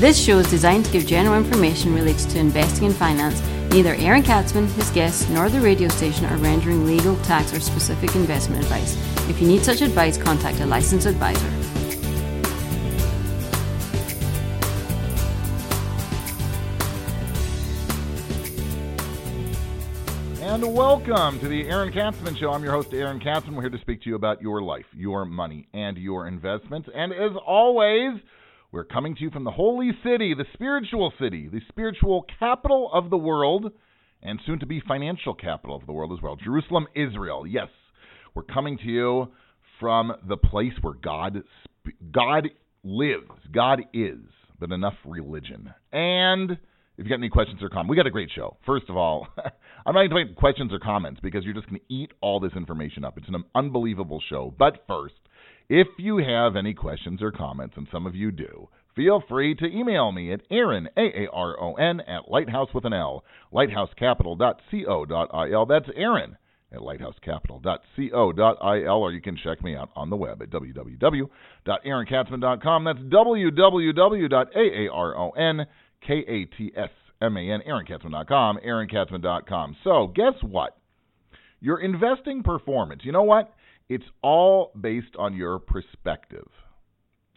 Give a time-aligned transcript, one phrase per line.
[0.00, 3.42] This show is designed to give general information related to investing and finance.
[3.70, 8.16] Neither Aaron Katsman, his guests, nor the radio station are rendering legal, tax, or specific
[8.16, 8.96] investment advice.
[9.28, 11.46] If you need such advice, contact a licensed advisor.
[20.42, 22.52] And welcome to the Aaron Katsman Show.
[22.52, 23.54] I'm your host, Aaron Katsman.
[23.54, 26.88] We're here to speak to you about your life, your money, and your investments.
[26.94, 28.18] And as always,
[28.72, 33.10] we're coming to you from the holy city, the spiritual city, the spiritual capital of
[33.10, 33.72] the world,
[34.22, 36.36] and soon to be financial capital of the world as well.
[36.36, 37.46] Jerusalem, Israel.
[37.46, 37.68] Yes,
[38.34, 39.28] we're coming to you
[39.80, 41.42] from the place where God
[42.12, 42.48] God
[42.84, 43.30] lives.
[43.52, 44.20] God is,
[44.58, 45.72] but enough religion.
[45.92, 46.58] And if
[47.04, 48.56] you got any questions or comments, we got a great show.
[48.66, 49.26] First of all,
[49.86, 52.38] I'm not going to make questions or comments because you're just going to eat all
[52.38, 53.16] this information up.
[53.16, 54.54] It's an unbelievable show.
[54.56, 55.14] But first,
[55.70, 59.66] if you have any questions or comments, and some of you do, feel free to
[59.66, 63.22] email me at Aaron, A-A-R-O-N, at lighthouse with an L,
[63.54, 65.66] lighthousecapital.co.il.
[65.66, 66.36] That's Aaron
[66.72, 72.84] at lighthousecapital.co.il, or you can check me out on the web at www.aaronkatsman.com.
[72.84, 75.66] That's www.aaronkatsman,
[77.22, 79.76] aaronkatsman.com, aaronkatsman.com.
[79.84, 80.76] So, guess what?
[81.60, 83.54] Your investing performance, you know what?
[83.90, 86.46] It's all based on your perspective.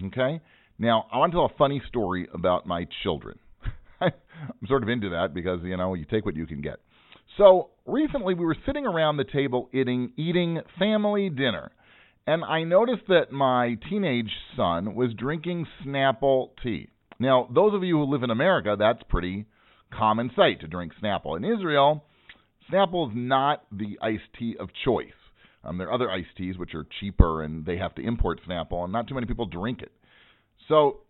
[0.06, 0.40] Okay?
[0.78, 3.40] Now, I want to tell a funny story about my children.
[4.02, 4.12] I'm
[4.68, 6.76] sort of into that because, you know, you take what you can get.
[7.38, 11.72] So, recently we were sitting around the table eating eating family dinner,
[12.28, 16.90] and I noticed that my teenage son was drinking Snapple tea.
[17.20, 19.46] Now, those of you who live in America, that's pretty
[19.92, 21.36] common sight to drink Snapple.
[21.36, 22.06] In Israel,
[22.72, 25.08] Snapple is not the iced tea of choice.
[25.64, 28.84] Um, there are other iced teas which are cheaper and they have to import Snapple,
[28.84, 29.92] and not too many people drink it.
[30.68, 31.02] So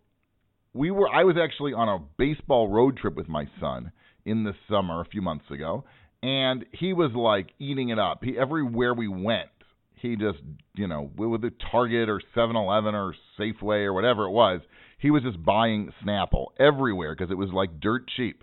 [0.72, 1.08] we were.
[1.08, 3.92] I was actually on a baseball road trip with my son
[4.24, 5.84] in the summer a few months ago,
[6.22, 8.22] and he was like eating it up.
[8.22, 9.50] He everywhere we went,
[9.94, 10.38] he just
[10.74, 14.60] you know with the Target or Seven Eleven or Safeway or whatever it was,
[14.98, 18.42] he was just buying Snapple everywhere because it was like dirt cheap.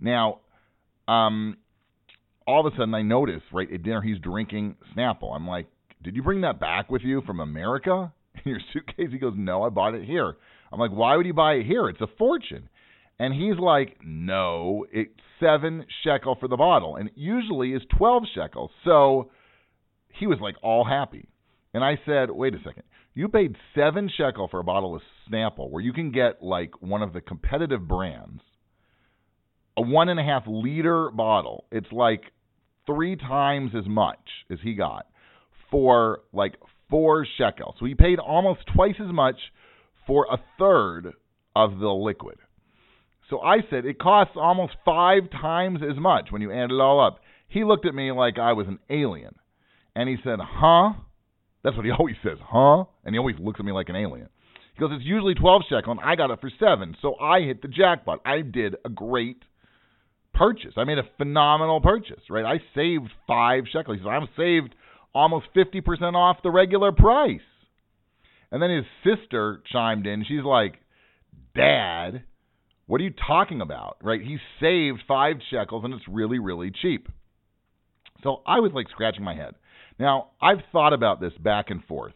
[0.00, 0.40] Now,
[1.08, 1.56] um,
[2.46, 5.34] all of a sudden I notice right at dinner he's drinking Snapple.
[5.34, 5.66] I'm like,
[6.02, 9.08] did you bring that back with you from America in your suitcase?
[9.10, 10.36] He goes, no, I bought it here.
[10.72, 11.88] I'm like, why would you buy it here?
[11.88, 12.68] It's a fortune.
[13.18, 18.24] And he's like, no, it's seven shekel for the bottle, and it usually is twelve
[18.34, 18.70] shekels.
[18.84, 19.30] So
[20.18, 21.28] he was like all happy.
[21.74, 22.84] And I said, wait a second.
[23.14, 27.02] You paid seven shekel for a bottle of Snapple, where you can get like one
[27.02, 28.40] of the competitive brands,
[29.76, 31.64] a one and a half liter bottle.
[31.70, 32.22] It's like
[32.86, 34.18] three times as much
[34.50, 35.06] as he got
[35.70, 36.54] for like
[36.90, 37.76] four shekels.
[37.78, 39.36] So he paid almost twice as much
[40.06, 41.12] for a third
[41.56, 42.36] of the liquid.
[43.30, 47.04] So I said it costs almost five times as much when you add it all
[47.04, 47.20] up.
[47.48, 49.34] He looked at me like I was an alien.
[49.94, 50.92] And he said, Huh?
[51.64, 52.84] That's what he always says, huh?
[53.04, 54.28] And he always looks at me like an alien.
[54.74, 56.96] He goes, It's usually 12 shekel, and I got it for seven.
[57.00, 58.20] So I hit the jackpot.
[58.24, 59.42] I did a great
[60.34, 60.74] purchase.
[60.76, 62.44] I made a phenomenal purchase, right?
[62.44, 63.98] I saved five shekels.
[64.08, 64.74] I'm saved
[65.14, 67.40] almost 50% off the regular price.
[68.50, 70.24] And then his sister chimed in.
[70.26, 70.74] She's like,
[71.54, 72.22] Dad,
[72.86, 73.96] what are you talking about?
[74.02, 74.20] Right?
[74.20, 77.08] He saved five shekels and it's really, really cheap.
[78.22, 79.54] So I was like scratching my head.
[79.98, 82.14] Now, I've thought about this back and forth.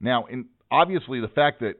[0.00, 1.74] Now, in, obviously, the fact that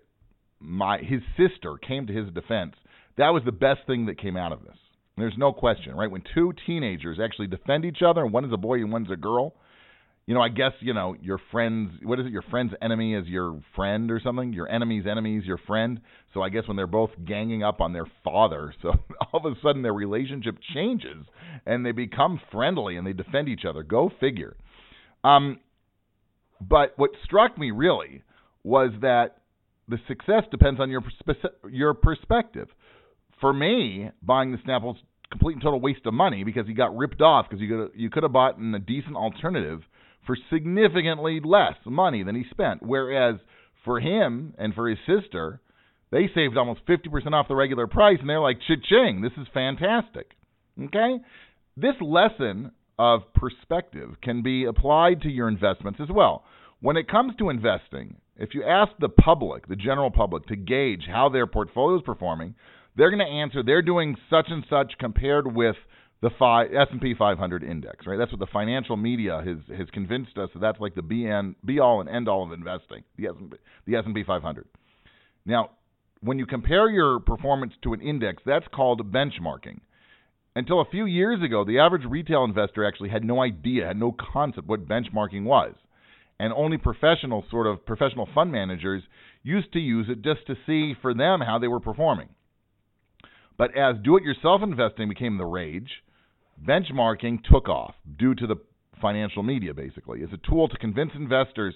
[0.60, 2.75] my his sister came to his defense,
[3.16, 4.76] that was the best thing that came out of this.
[5.18, 6.10] There's no question, right?
[6.10, 9.16] When two teenagers actually defend each other, and one is a boy and one's a
[9.16, 9.54] girl,
[10.28, 13.26] you know, I guess, you know, your friend's, what is it, your friend's enemy is
[13.26, 14.52] your friend or something?
[14.52, 16.02] Your enemy's enemy is your friend.
[16.34, 18.92] So I guess when they're both ganging up on their father, so
[19.32, 21.24] all of a sudden their relationship changes
[21.64, 23.82] and they become friendly and they defend each other.
[23.82, 24.54] Go figure.
[25.24, 25.60] Um,
[26.60, 28.22] but what struck me really
[28.64, 29.38] was that
[29.88, 31.02] the success depends on your
[31.70, 32.68] your perspective.
[33.40, 34.98] For me, buying the Snapple's
[35.30, 38.10] complete and total waste of money because he got ripped off because you could you
[38.10, 39.82] could have bought a decent alternative
[40.26, 42.82] for significantly less money than he spent.
[42.82, 43.36] Whereas
[43.84, 45.60] for him and for his sister,
[46.10, 50.32] they saved almost 50% off the regular price, and they're like, cha-ching, this is fantastic.
[50.82, 51.16] Okay?
[51.76, 56.44] This lesson of perspective can be applied to your investments as well.
[56.81, 61.04] When it comes to investing, if you ask the public, the general public, to gauge
[61.10, 62.54] how their portfolio is performing,
[62.98, 65.76] they're going to answer they're doing such and such compared with
[66.20, 68.18] the S&P 500 index, right?
[68.18, 71.78] That's what the financial media has has convinced us that that's like the BN be
[71.78, 73.56] all and end all of investing, the S&P,
[73.86, 74.66] the S&P 500.
[75.46, 75.70] Now,
[76.20, 79.78] when you compare your performance to an index, that's called benchmarking.
[80.56, 84.12] Until a few years ago, the average retail investor actually had no idea, had no
[84.32, 85.74] concept what benchmarking was.
[86.40, 89.04] And only professional sort of professional fund managers
[89.44, 92.28] used to use it just to see for them how they were performing.
[93.58, 95.90] But as do it yourself investing became the rage,
[96.66, 98.56] benchmarking took off due to the
[99.02, 101.75] financial media basically as a tool to convince investors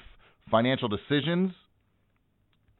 [0.49, 1.51] financial decisions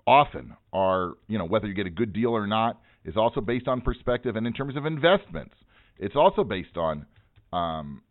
[0.08, 3.68] often are, you know, whether you get a good deal or not, is also based
[3.68, 4.36] on perspective.
[4.36, 5.54] And in terms of investments,
[6.00, 7.06] it's also based on
[7.54, 8.02] um,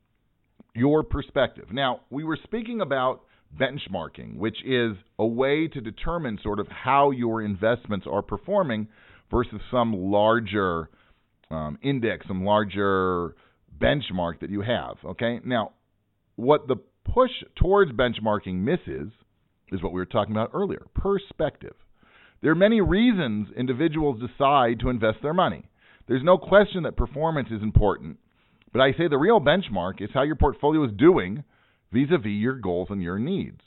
[0.74, 1.66] your perspective.
[1.72, 3.22] Now, we were speaking about
[3.58, 8.88] benchmarking, which is a way to determine sort of how your investments are performing
[9.30, 10.90] versus some larger
[11.50, 13.34] um, index, some larger
[13.80, 14.96] benchmark that you have.
[15.04, 15.72] Okay, now
[16.36, 19.12] what the push towards benchmarking misses
[19.72, 21.74] is what we were talking about earlier perspective.
[22.42, 25.64] There are many reasons individuals decide to invest their money.
[26.06, 28.18] There's no question that performance is important,
[28.72, 31.42] but I say the real benchmark is how your portfolio is doing
[31.92, 33.60] vis a vis your goals and your needs.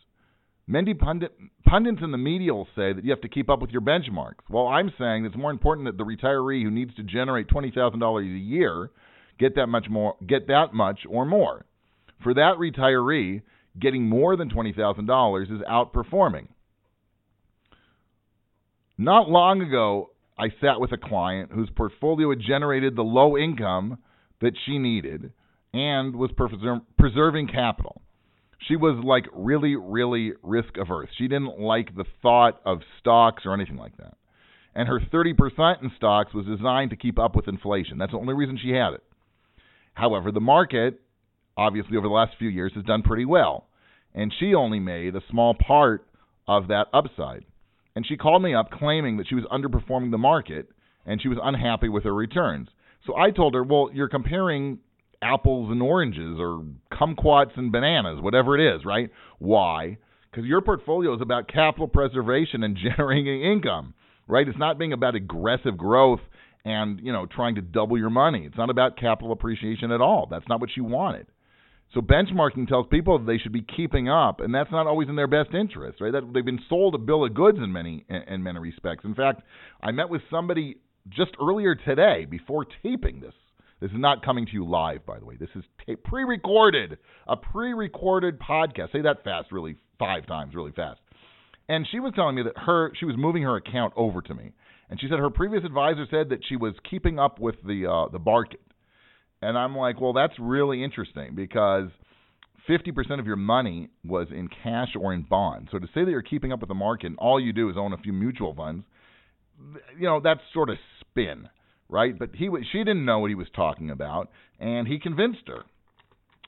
[0.67, 1.33] Many pundit,
[1.65, 4.47] pundits in the media will say that you have to keep up with your benchmarks.
[4.49, 8.39] Well, I'm saying it's more important that the retiree who needs to generate $20,000 a
[8.39, 8.91] year
[9.39, 11.65] get that much more, get that much or more.
[12.21, 13.41] For that retiree,
[13.79, 16.49] getting more than $20,000 is outperforming.
[19.01, 23.99] Not long ago, I sat with a client whose portfolio had generated the low income
[24.41, 25.31] that she needed
[25.73, 26.31] and was
[26.97, 28.01] preserving capital.
[28.67, 31.07] She was like really, really risk averse.
[31.17, 34.17] She didn't like the thought of stocks or anything like that.
[34.75, 37.97] And her 30% in stocks was designed to keep up with inflation.
[37.97, 39.03] That's the only reason she had it.
[39.93, 40.99] However, the market,
[41.55, 43.67] obviously, over the last few years has done pretty well.
[44.13, 46.05] And she only made a small part
[46.49, 47.45] of that upside.
[47.99, 50.69] And she called me up claiming that she was underperforming the market
[51.05, 52.69] and she was unhappy with her returns.
[53.05, 54.79] So I told her, well, you're comparing
[55.21, 56.63] apples and oranges or
[56.93, 59.09] kumquats and bananas, whatever it is, right?
[59.39, 59.97] Why?
[60.31, 63.93] Because your portfolio is about capital preservation and generating income,
[64.29, 64.47] right?
[64.47, 66.21] It's not being about aggressive growth
[66.63, 68.45] and you know trying to double your money.
[68.45, 70.25] It's not about capital appreciation at all.
[70.31, 71.27] That's not what you wanted.
[71.93, 75.27] So benchmarking tells people they should be keeping up, and that's not always in their
[75.27, 76.11] best interest, right?
[76.11, 79.05] That they've been sold a bill of goods in many in many respects.
[79.05, 79.41] In fact,
[79.81, 80.77] I met with somebody
[81.09, 83.33] just earlier today before taping this.
[83.81, 85.35] This is not coming to you live, by the way.
[85.39, 85.63] This is
[86.03, 86.97] pre-recorded,
[87.27, 88.91] a pre-recorded podcast.
[88.91, 90.99] Say that fast, really five times, really fast.
[91.69, 94.51] And she was telling me that her she was moving her account over to me,
[94.89, 98.11] and she said her previous advisor said that she was keeping up with the uh,
[98.11, 98.59] the market.
[99.41, 101.89] And I'm like, well, that's really interesting because
[102.69, 105.69] 50% of your money was in cash or in bonds.
[105.71, 107.77] So to say that you're keeping up with the market and all you do is
[107.77, 108.85] own a few mutual funds,
[109.97, 111.49] you know, that's sort of spin,
[111.89, 112.17] right?
[112.17, 115.63] But he she didn't know what he was talking about, and he convinced her,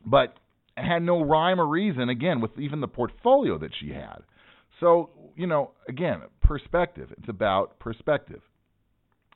[0.05, 0.35] but
[0.75, 2.09] had no rhyme or reason.
[2.09, 4.19] Again, with even the portfolio that she had.
[4.79, 7.09] So you know, again, perspective.
[7.17, 8.41] It's about perspective.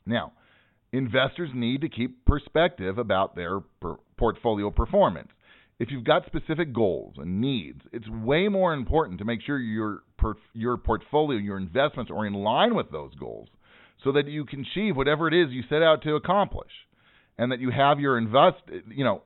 [0.06, 0.34] Now,
[0.92, 5.30] investors need to keep perspective about their per- portfolio performance.
[5.78, 10.04] If you've got specific goals and needs, it's way more important to make sure your
[10.18, 13.50] per- your portfolio, your investments are in line with those goals
[14.04, 16.72] so that you can achieve whatever it is you set out to accomplish
[17.38, 18.58] and that you have your invest,
[18.90, 19.24] you know,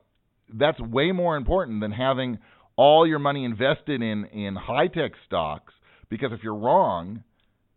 [0.52, 2.38] that's way more important than having
[2.76, 5.72] all your money invested in in high-tech stocks
[6.08, 7.22] because if you're wrong,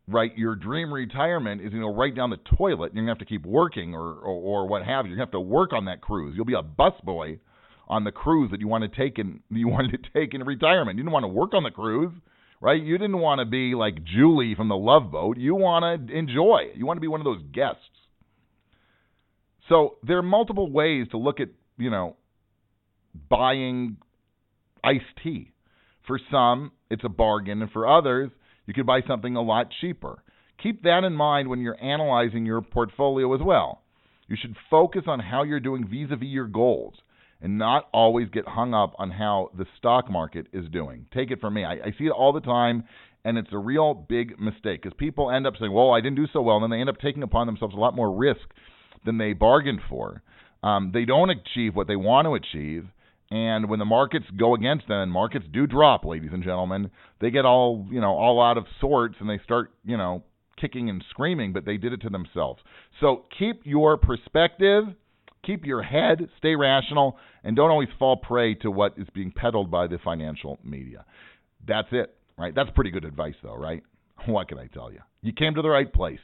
[0.07, 2.93] right, your dream retirement is to go right down the toilet.
[2.93, 5.11] You're going to have to keep working or, or, or what have you.
[5.11, 6.33] You're going to have to work on that cruise.
[6.35, 7.39] You'll be a busboy
[7.87, 10.97] on the cruise that you want to take in you wanted to take in retirement.
[10.97, 12.13] You didn't want to work on the cruise,
[12.61, 12.81] right?
[12.81, 15.37] You didn't want to be like Julie from the Love Boat.
[15.37, 16.71] You want to enjoy.
[16.75, 17.81] You want to be one of those guests.
[19.69, 22.17] So there are multiple ways to look at, you know,
[23.29, 23.97] buying
[24.83, 25.51] iced tea.
[26.05, 28.29] For some, it's a bargain, and for others,
[28.65, 30.23] you could buy something a lot cheaper.
[30.61, 33.81] Keep that in mind when you're analyzing your portfolio as well.
[34.27, 36.95] You should focus on how you're doing vis a vis your goals
[37.41, 41.05] and not always get hung up on how the stock market is doing.
[41.13, 41.65] Take it from me.
[41.65, 42.85] I, I see it all the time,
[43.25, 46.27] and it's a real big mistake because people end up saying, well, I didn't do
[46.31, 48.47] so well, and then they end up taking upon themselves a lot more risk
[49.05, 50.23] than they bargained for.
[50.63, 52.85] Um, they don't achieve what they want to achieve.
[53.31, 57.31] And when the markets go against them, and markets do drop, ladies and gentlemen, they
[57.31, 60.23] get all you know all out of sorts, and they start you know
[60.59, 61.53] kicking and screaming.
[61.53, 62.61] But they did it to themselves.
[62.99, 64.85] So keep your perspective
[65.45, 69.69] keep your head, stay rational, and don't always fall prey to what is being peddled
[69.69, 71.05] by the financial media.
[71.67, 72.53] That's it, right?
[72.55, 73.83] That's pretty good advice, though, right?
[74.25, 74.99] What can I tell you?
[75.21, 76.19] You came to the right place.